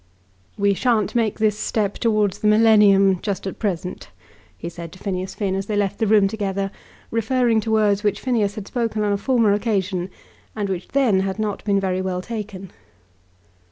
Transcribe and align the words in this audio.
"We 0.57 0.73
shan't 0.73 1.13
make 1.13 1.37
this 1.37 1.59
step 1.59 1.99
towards 1.99 2.39
the 2.39 2.47
millennium 2.47 3.21
just 3.21 3.45
at 3.45 3.59
present," 3.59 4.09
he 4.57 4.67
said 4.67 4.91
to 4.93 4.97
Phineas 4.97 5.35
Finn 5.35 5.53
as 5.53 5.67
they 5.67 5.75
left 5.75 5.99
the 5.99 6.07
room 6.07 6.27
together, 6.27 6.71
referring 7.11 7.61
to 7.61 7.71
words 7.71 8.03
which 8.03 8.19
Phineas 8.19 8.55
had 8.55 8.65
spoken 8.65 9.03
on 9.03 9.13
a 9.13 9.17
former 9.19 9.53
occasion, 9.53 10.09
and 10.55 10.69
which 10.69 10.87
then 10.87 11.19
had 11.19 11.37
not 11.37 11.63
been 11.65 11.79
very 11.79 12.01
well 12.01 12.23
taken. 12.23 12.71